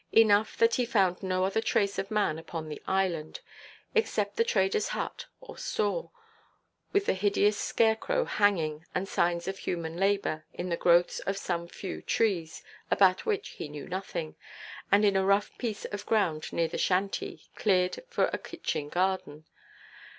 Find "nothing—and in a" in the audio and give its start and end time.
13.87-15.23